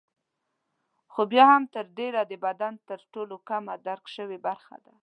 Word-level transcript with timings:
خو 1.11 1.21
بیا 1.31 1.45
هم 1.53 1.63
تر 1.75 1.85
ډېره 1.97 2.21
د 2.31 2.33
بدن 2.45 2.73
تر 2.89 2.99
ټولو 3.13 3.35
کمه 3.49 3.73
درک 3.87 4.05
شوې 4.15 4.37
برخه 4.47 4.75
ده. 4.85 4.93